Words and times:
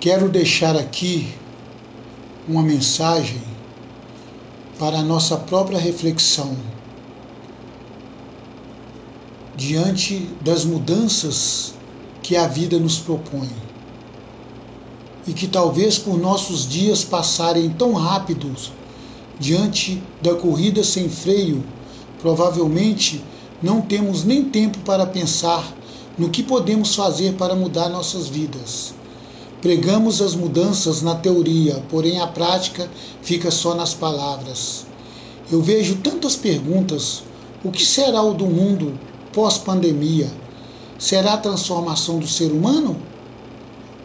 Quero 0.00 0.30
deixar 0.30 0.76
aqui 0.76 1.28
uma 2.48 2.62
mensagem 2.62 3.42
para 4.78 5.00
a 5.00 5.02
nossa 5.02 5.36
própria 5.36 5.78
reflexão 5.78 6.56
diante 9.54 10.26
das 10.40 10.64
mudanças 10.64 11.74
que 12.22 12.34
a 12.34 12.46
vida 12.46 12.78
nos 12.78 12.98
propõe. 12.98 13.50
E 15.26 15.34
que 15.34 15.46
talvez 15.46 15.98
por 15.98 16.16
nossos 16.16 16.66
dias 16.66 17.04
passarem 17.04 17.68
tão 17.68 17.92
rápidos 17.92 18.72
diante 19.38 20.02
da 20.22 20.34
corrida 20.34 20.82
sem 20.82 21.10
freio, 21.10 21.62
provavelmente 22.22 23.22
não 23.62 23.82
temos 23.82 24.24
nem 24.24 24.44
tempo 24.44 24.78
para 24.78 25.04
pensar 25.04 25.62
no 26.16 26.30
que 26.30 26.42
podemos 26.42 26.94
fazer 26.94 27.34
para 27.34 27.54
mudar 27.54 27.90
nossas 27.90 28.28
vidas. 28.28 28.98
Pregamos 29.62 30.22
as 30.22 30.34
mudanças 30.34 31.02
na 31.02 31.14
teoria, 31.14 31.82
porém 31.90 32.18
a 32.18 32.26
prática 32.26 32.88
fica 33.20 33.50
só 33.50 33.74
nas 33.74 33.92
palavras. 33.92 34.86
Eu 35.52 35.60
vejo 35.60 35.96
tantas 35.96 36.34
perguntas: 36.34 37.22
o 37.62 37.70
que 37.70 37.84
será 37.84 38.22
o 38.22 38.32
do 38.32 38.46
mundo 38.46 38.98
pós-pandemia? 39.34 40.30
Será 40.98 41.34
a 41.34 41.38
transformação 41.38 42.18
do 42.18 42.26
ser 42.26 42.50
humano? 42.50 42.96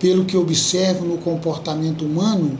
Pelo 0.00 0.24
que 0.24 0.36
observo 0.36 1.04
no 1.04 1.18
comportamento 1.18 2.04
humano, 2.04 2.58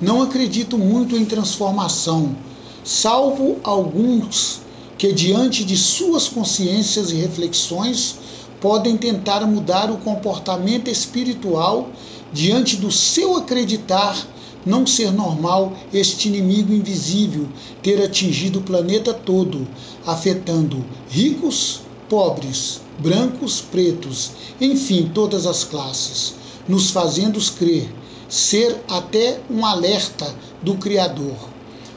não 0.00 0.22
acredito 0.22 0.78
muito 0.78 1.16
em 1.16 1.24
transformação, 1.24 2.36
salvo 2.84 3.56
alguns 3.64 4.60
que, 4.96 5.12
diante 5.12 5.64
de 5.64 5.76
suas 5.76 6.28
consciências 6.28 7.10
e 7.10 7.16
reflexões, 7.16 8.16
podem 8.60 8.96
tentar 8.96 9.44
mudar 9.46 9.90
o 9.90 9.98
comportamento 9.98 10.88
espiritual 10.88 11.88
diante 12.36 12.76
do 12.76 12.92
seu 12.92 13.34
acreditar 13.34 14.28
não 14.66 14.86
ser 14.86 15.10
normal 15.10 15.74
este 15.90 16.28
inimigo 16.28 16.70
invisível 16.70 17.48
ter 17.82 18.02
atingido 18.02 18.58
o 18.58 18.62
planeta 18.62 19.14
todo, 19.14 19.66
afetando 20.04 20.84
ricos, 21.08 21.80
pobres, 22.10 22.82
brancos, 22.98 23.62
pretos, 23.62 24.32
enfim, 24.60 25.10
todas 25.14 25.46
as 25.46 25.64
classes, 25.64 26.34
nos 26.68 26.90
fazendo 26.90 27.40
crer 27.52 27.88
ser 28.28 28.76
até 28.86 29.40
um 29.48 29.64
alerta 29.64 30.30
do 30.62 30.74
Criador. 30.74 31.36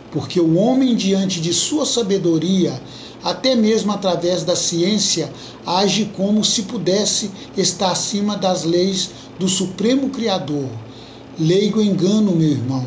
Porque 0.09 0.39
o 0.39 0.55
homem, 0.55 0.95
diante 0.95 1.41
de 1.41 1.53
sua 1.53 1.85
sabedoria, 1.85 2.81
até 3.23 3.55
mesmo 3.55 3.91
através 3.91 4.43
da 4.43 4.55
ciência, 4.55 5.31
age 5.65 6.11
como 6.15 6.43
se 6.43 6.63
pudesse 6.63 7.31
estar 7.57 7.91
acima 7.91 8.37
das 8.37 8.63
leis 8.63 9.11
do 9.37 9.47
Supremo 9.47 10.09
Criador. 10.09 10.69
Leigo 11.37 11.81
engano, 11.81 12.31
meu 12.33 12.49
irmão. 12.49 12.85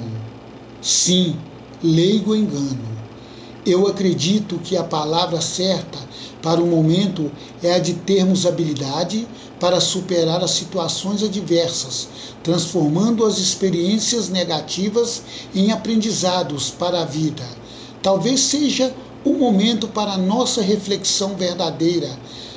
Sim, 0.81 1.37
leigo 1.83 2.35
engano. 2.35 2.93
Eu 3.65 3.87
acredito 3.87 4.59
que 4.59 4.77
a 4.77 4.83
palavra 4.83 5.41
certa 5.41 5.99
para 6.43 6.61
o 6.61 6.67
momento 6.67 7.31
é 7.63 7.75
a 7.75 7.79
de 7.79 7.95
termos 7.95 8.45
habilidade 8.45 9.29
para 9.61 9.79
superar 9.81 10.43
as 10.43 10.51
situações 10.51 11.23
adversas, 11.23 12.09
transformando 12.43 13.25
as 13.25 13.39
experiências 13.39 14.29
negativas 14.29 15.23
em 15.55 15.71
aprendizados 15.71 16.71
para 16.71 17.03
a 17.03 17.05
vida. 17.05 17.45
Talvez 18.03 18.41
seja 18.41 18.93
o 19.25 19.33
momento 19.35 19.89
para 19.89 20.17
nossa 20.17 20.63
reflexão 20.63 21.37
verdadeira. 21.37 22.11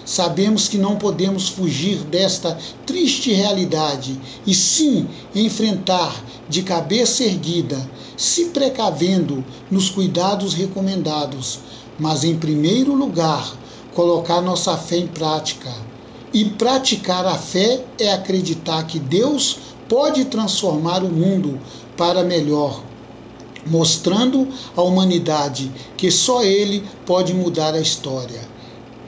Sabemos 0.03 0.67
que 0.67 0.77
não 0.77 0.97
podemos 0.97 1.49
fugir 1.49 1.97
desta 2.03 2.57
triste 2.85 3.33
realidade 3.33 4.19
e 4.45 4.53
sim 4.53 5.07
enfrentar 5.33 6.23
de 6.47 6.61
cabeça 6.61 7.23
erguida, 7.23 7.89
se 8.15 8.45
precavendo 8.45 9.43
nos 9.69 9.89
cuidados 9.89 10.53
recomendados, 10.53 11.59
mas 11.99 12.23
em 12.23 12.37
primeiro 12.37 12.93
lugar, 12.93 13.57
colocar 13.95 14.41
nossa 14.41 14.77
fé 14.77 14.97
em 14.97 15.07
prática. 15.07 15.71
E 16.31 16.45
praticar 16.45 17.25
a 17.25 17.37
fé 17.37 17.83
é 17.97 18.11
acreditar 18.11 18.85
que 18.85 18.99
Deus 18.99 19.57
pode 19.87 20.25
transformar 20.25 21.03
o 21.03 21.09
mundo 21.09 21.59
para 21.95 22.23
melhor 22.23 22.83
mostrando 23.65 24.47
à 24.75 24.81
humanidade 24.81 25.71
que 25.97 26.11
só 26.11 26.43
Ele 26.43 26.83
pode 27.05 27.33
mudar 27.33 27.73
a 27.73 27.79
história. 27.79 28.41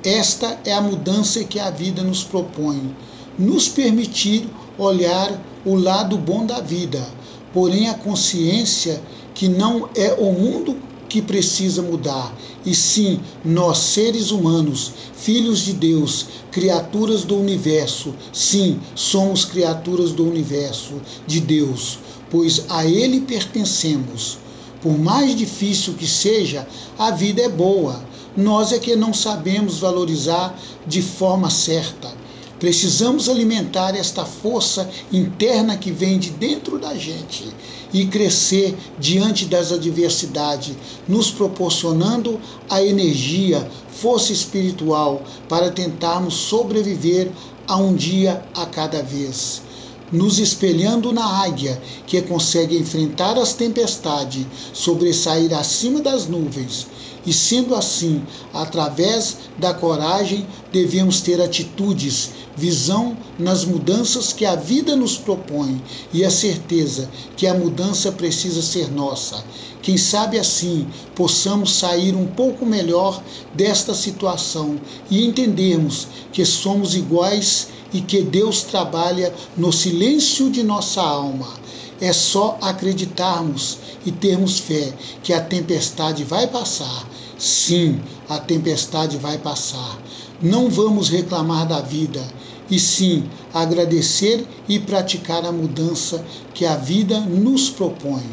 Esta 0.03 0.59
é 0.63 0.73
a 0.73 0.81
mudança 0.81 1.43
que 1.43 1.59
a 1.59 1.69
vida 1.69 2.01
nos 2.01 2.23
propõe, 2.23 2.95
nos 3.37 3.67
permitir 3.67 4.47
olhar 4.77 5.41
o 5.65 5.75
lado 5.75 6.17
bom 6.17 6.45
da 6.45 6.61
vida, 6.61 7.05
porém 7.53 7.89
a 7.89 7.93
consciência 7.93 9.01
que 9.33 9.47
não 9.47 9.89
é 9.95 10.13
o 10.13 10.31
mundo 10.31 10.77
que 11.09 11.21
precisa 11.21 11.81
mudar, 11.81 12.35
e 12.65 12.75
sim 12.75 13.19
nós, 13.43 13.77
seres 13.77 14.31
humanos, 14.31 14.91
filhos 15.13 15.59
de 15.59 15.73
Deus, 15.73 16.27
criaturas 16.51 17.23
do 17.23 17.37
universo. 17.37 18.13
Sim, 18.33 18.79
somos 18.93 19.45
criaturas 19.45 20.11
do 20.11 20.25
universo, 20.27 21.01
de 21.25 21.39
Deus, 21.39 21.99
pois 22.29 22.65
a 22.69 22.85
Ele 22.85 23.21
pertencemos. 23.21 24.39
Por 24.87 24.97
mais 24.97 25.35
difícil 25.35 25.95
que 25.95 26.07
seja, 26.07 26.65
a 26.97 27.11
vida 27.11 27.41
é 27.41 27.49
boa. 27.49 28.01
Nós 28.37 28.71
é 28.71 28.79
que 28.79 28.95
não 28.95 29.13
sabemos 29.13 29.79
valorizar 29.79 30.57
de 30.87 31.01
forma 31.01 31.49
certa. 31.49 32.09
Precisamos 32.57 33.27
alimentar 33.27 33.97
esta 33.97 34.23
força 34.23 34.89
interna 35.11 35.75
que 35.75 35.91
vem 35.91 36.17
de 36.17 36.29
dentro 36.29 36.79
da 36.79 36.95
gente 36.95 37.53
e 37.93 38.05
crescer 38.05 38.77
diante 38.97 39.43
das 39.43 39.73
adversidades, 39.73 40.77
nos 41.05 41.31
proporcionando 41.31 42.39
a 42.69 42.81
energia, 42.81 43.69
força 43.89 44.31
espiritual 44.31 45.21
para 45.49 45.69
tentarmos 45.69 46.33
sobreviver 46.33 47.29
a 47.67 47.75
um 47.75 47.93
dia 47.93 48.41
a 48.55 48.65
cada 48.65 49.03
vez 49.03 49.66
nos 50.11 50.39
espelhando 50.39 51.11
na 51.11 51.43
águia, 51.43 51.81
que 52.05 52.21
consegue 52.21 52.77
enfrentar 52.77 53.37
as 53.37 53.53
tempestades, 53.53 54.45
sobressair 54.73 55.53
acima 55.53 56.01
das 56.01 56.27
nuvens. 56.27 56.87
E 57.27 57.33
sendo 57.33 57.75
assim, 57.75 58.23
através 58.53 59.35
da 59.59 59.73
coragem, 59.73 60.47
devemos 60.71 61.19
ter 61.19 61.41
atitudes, 61.41 62.29
visão 62.55 63.17
nas 63.37 63.65
mudanças 63.65 64.31
que 64.31 64.45
a 64.45 64.55
vida 64.55 64.95
nos 64.95 65.17
propõe 65.17 65.83
e 66.13 66.23
a 66.23 66.31
certeza 66.31 67.09
que 67.35 67.45
a 67.45 67.53
mudança 67.53 68.13
precisa 68.13 68.61
ser 68.61 68.89
nossa. 68.93 69.43
Quem 69.81 69.97
sabe 69.97 70.39
assim 70.39 70.87
possamos 71.13 71.73
sair 71.73 72.15
um 72.15 72.27
pouco 72.27 72.65
melhor 72.65 73.21
desta 73.53 73.93
situação 73.93 74.79
e 75.11 75.25
entendermos 75.25 76.07
que 76.31 76.45
somos 76.45 76.95
iguais 76.95 77.67
e 77.93 77.99
que 77.99 78.21
Deus 78.21 78.63
trabalha 78.63 79.33
no 79.57 79.73
silêncio 79.73 80.49
de 80.49 80.63
nossa 80.63 81.01
alma. 81.01 81.66
É 81.99 82.13
só 82.13 82.57
acreditarmos 82.61 83.79
e 84.05 84.11
termos 84.11 84.59
fé 84.59 84.93
que 85.23 85.33
a 85.33 85.41
tempestade 85.41 86.23
vai 86.23 86.47
passar. 86.47 87.09
Sim, 87.37 87.99
a 88.29 88.37
tempestade 88.37 89.17
vai 89.17 89.37
passar. 89.37 89.99
Não 90.41 90.69
vamos 90.69 91.09
reclamar 91.09 91.67
da 91.67 91.81
vida, 91.81 92.23
e 92.69 92.79
sim 92.79 93.23
agradecer 93.53 94.45
e 94.67 94.79
praticar 94.79 95.45
a 95.45 95.51
mudança 95.51 96.23
que 96.53 96.65
a 96.65 96.75
vida 96.75 97.19
nos 97.21 97.69
propõe. 97.69 98.29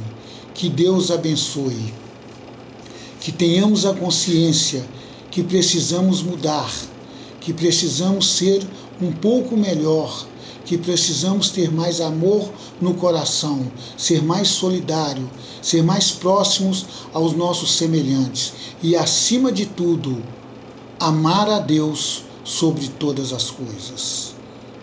Que 0.52 0.69
Deus 0.69 1.10
abençoe. 1.10 1.94
Que 3.20 3.32
tenhamos 3.32 3.86
a 3.86 3.94
consciência 3.94 4.84
que 5.31 5.42
precisamos 5.42 6.22
mudar, 6.22 6.70
que 7.41 7.52
precisamos 7.52 8.28
ser 8.28 8.62
um 9.00 9.10
pouco 9.10 9.56
melhor, 9.56 10.26
que 10.64 10.78
precisamos 10.78 11.50
ter 11.50 11.70
mais 11.70 12.00
amor 12.00 12.50
no 12.81 12.94
coração, 12.94 13.70
ser 13.96 14.22
mais 14.22 14.49
solidário, 14.49 15.28
ser 15.61 15.82
mais 15.82 16.11
próximos 16.11 16.87
aos 17.12 17.32
nossos 17.32 17.76
semelhantes 17.76 18.52
e, 18.82 18.96
acima 18.96 19.52
de 19.52 19.66
tudo, 19.66 20.22
amar 20.99 21.49
a 21.49 21.58
Deus 21.58 22.25
sobre 22.44 22.88
todas 22.88 23.32
as 23.32 23.50
coisas. 23.50 24.34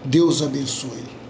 Deus 0.04 0.42
abençoe. 0.42 1.21